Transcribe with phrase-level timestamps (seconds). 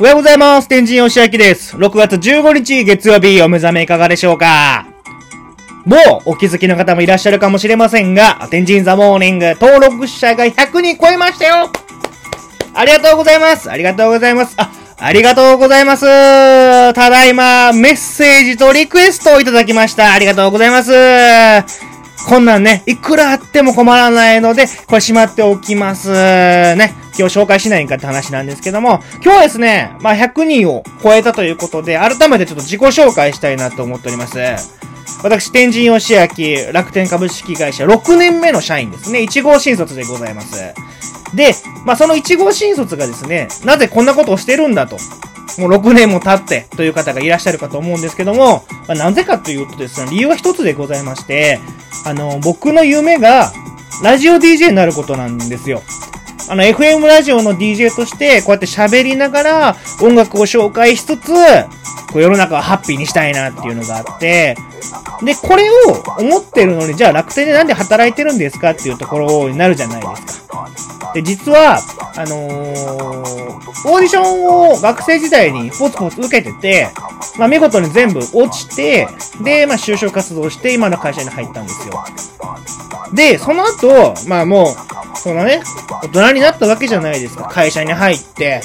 [0.00, 0.66] おはようございます。
[0.66, 1.76] 天神よしあきです。
[1.76, 4.86] 6月15日月曜日お目覚めいかがでしょうか
[5.84, 11.70] もうお気づきの方もいらっしゃるかもしれませんが、天神ザモーニング登録者が100人超えましたよ
[12.72, 16.06] ありがとうございますありがとうございますあ、ありがとうございます
[16.94, 20.14] ただいま、メッセージとリクエストをいただきました。
[20.14, 21.89] ありがとうございます
[22.28, 26.10] こんなんね、いくらあっても困らないので、これしまっておきます。
[26.10, 26.94] ね。
[27.18, 34.38] 今日紹介しないんかって話なんですけども、今日はですね、まあ、100人を超えたということで、改めてちょっと自己紹介したいなと思っております。
[35.22, 39.20] 私、天神義明、楽天株式会社6年目の社員ですね。
[39.20, 40.74] 1号新卒でございます。
[41.34, 44.98] で、まあ、その1号新卒がですね、なぜこんなことをしてるんだと。
[45.58, 51.58] もう6年も経ってという方がいらっしゃるかと思うんですけども、まあ、なぜかというとですね、理由は一つでございまして、
[52.04, 53.52] あの、僕の夢が、
[54.02, 55.82] ラジオ DJ になることなんですよ。
[56.48, 61.32] あの、FM ラジオの DJ として、こうやって喋りながら、音楽を紹介しつつ、
[62.12, 64.56] こう世の中をハッピーにしたいなっていうのがあって、
[65.22, 71.12] で、これを思ってるのに、じゃあ楽天でなんで働いてるんですかっていうところになるじゃないですか。
[71.14, 71.80] で、実は、
[72.16, 76.88] あのー、オーディションを学生時代にポツポツ受けてて、
[77.38, 79.06] まあ見事に全部落ちて、
[79.42, 82.04] で、まあ就職活動して今の会社に入ったんですよ。
[83.12, 85.62] で、その後、まあもう、そのね、
[86.02, 87.44] 大人になったわけじゃないですか。
[87.44, 88.60] 会社に入って、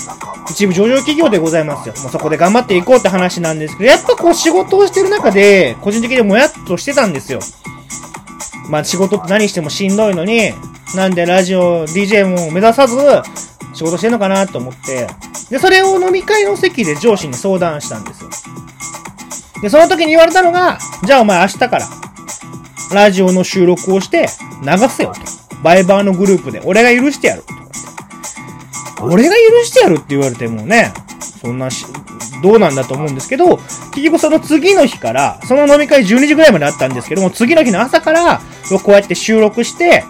[0.50, 1.96] 一部上場企業でございますよ。
[2.02, 7.40] もうそこで頑張っていこうって話なんですけど、やっぱこう仕事をしてる中で、個人的にもやっとしてたんですよ。
[8.70, 10.52] まあ仕事って何してもしんどいのに、
[10.96, 12.98] なんでラジオ、DJ も目指さず、
[13.74, 15.08] 仕事してんのかなと思って、
[15.50, 18.30] で、それを飲み会の席で上司に相談したんですよ。
[19.62, 21.88] で、その時に言われたのが、じゃあお前明日から、
[22.94, 24.30] ラジオの収録をして
[24.62, 25.22] 流せよと。
[25.64, 29.06] バイバーのグループで俺が許してやると。
[29.06, 30.94] 俺が許してやるって言われてもね、
[31.42, 31.86] そんなし、
[32.42, 33.58] どうなんだと思うんですけど、
[33.94, 38.42] 結局その次の日から、その飲み会12時ぐらいまであったんですけども、次の日の朝から、
[38.84, 40.04] こうやって収録して、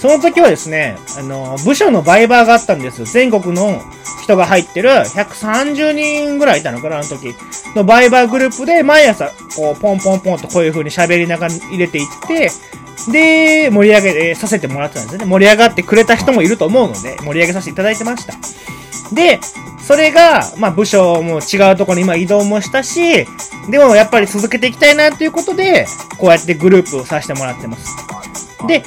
[0.00, 3.04] その時はですね、あの、部署のバイバーがあったんですよ。
[3.04, 3.82] 全国の
[4.22, 7.34] 人が入ってる130人ぐらいいたのかな、あの時。
[7.76, 12.50] のバイバーグループで毎朝、こう、ポンポンポンとこういう風に喋りながら入れていって、
[13.12, 15.24] で、盛り上げさせてもらってたんですね。
[15.26, 18.34] 盛り上がってくれた人もいると思うので、盛り上げさせていただいてました。
[19.14, 19.38] で、
[19.90, 23.26] それが、まあ部署も違うところに今移動もしたし、
[23.68, 25.84] でもやっぱり続けていきたいなということで、
[26.16, 27.96] こうやってグループをさせてもらってます。
[28.68, 28.84] で、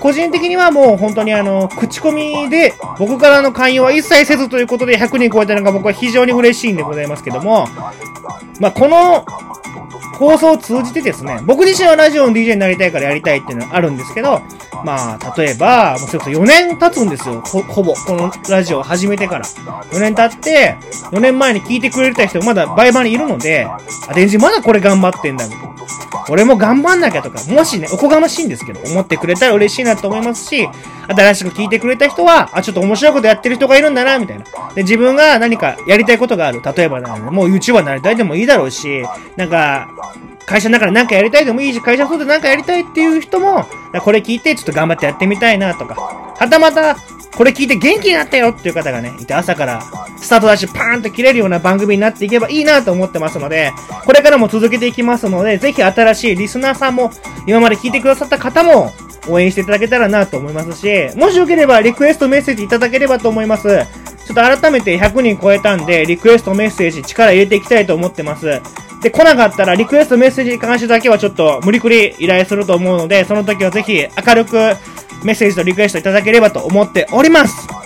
[0.00, 7.68] 個人的にはもう本当にあの、口コミで僕からの勧誘は一切せずということで100人超えたのが僕は非常に嬉しいんでございますけども、
[8.58, 9.26] まあこの
[10.18, 14.42] 放送を通じてですね、僕自身はラジオの DJ になりたいからやりたいっていうのはあるんですけど、
[14.84, 17.40] まあ、例えば、もうそれこそ4年経つんですよ。
[17.42, 17.94] ほ、ほぼ。
[17.94, 19.44] このラジオを始めてから。
[19.44, 20.76] 4年経って、
[21.12, 23.78] 4年前に聞いてくれた人がまだバイバイにいるので、あ、
[24.14, 25.46] 電子まだこれ頑張ってんだ。
[25.46, 25.75] みたいな
[26.28, 30.68] 俺も頑張んなきゃとか、もしね、おこがましいんですけど、思ってくれたら嬉しいなと思いますし、
[31.08, 34.44] 新しく聞いてくれた人は、あ、ちょっと面白いことやってる人がいるんだな、みたいな。
[34.74, 36.60] で、自分が何かやりたいことがある。
[36.76, 39.04] 例えばな、もう YouTuber になりたいでもいいだろうし、
[39.36, 39.88] なんか、
[40.46, 43.66] 会社の中で何かやりたいでもいいし、会社外で何かやりたいっていう人も、
[44.02, 46.96] これ聞いてちょっと頑張ってやってみたいなとか、はたまた、
[47.36, 49.82] これ聞いて元気になったよっていう方がね、いて朝から
[50.20, 53.72] スタートダッシュパーンと切れるような番組になっていけばいいなと思ってますので、
[54.04, 57.10] これからも続けていきますので、ぜひ新しいリスナーさんも、
[57.46, 58.92] 今まで聞いてくださった方も、
[59.28, 63.68] 応援していただけたらなと思いますし、もしよければリクエストメッセージいただければと思います。
[64.26, 68.60] ちょっと改めて100人超えたんで、リクエストメッセージ力入れていきたいと思ってます。
[69.02, 74.56] で、来なかったらリクエストメッセージに関してだけはちょっと無理くり依頼すると思うので、その時はぜひ明るく
[75.22, 77.85] メッセージとリクエストいただければと思っております。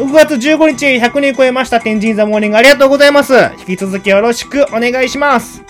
[0.00, 3.34] 6月15日100人超えました天神ザモーニングありがとうございます。
[3.68, 5.62] 引き続きよろしくお願いします。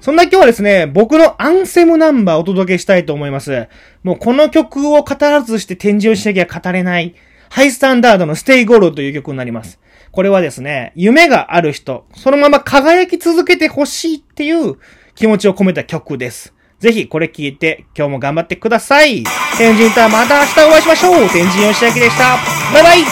[0.00, 3.68] そんな今日はですね、僕のアンセムナンバーをお届けしたいと思います。
[4.02, 7.14] もうこの曲を語らずして展示をしなきゃ語れない、
[7.48, 9.78] Hi-STANDARD の Stay Gold という曲になります。
[10.10, 14.78] これはですね、夢がある人、そのまま輝き続けてほしいっていう
[15.14, 16.52] 気持ちを込めた曲です。
[16.82, 19.22] ぜひこれ聞いて今日も頑張ってください。
[19.56, 21.28] 天神とはまた明日お会いしましょう。
[21.30, 22.36] 天神吉明でした。
[22.72, 23.04] バイバイ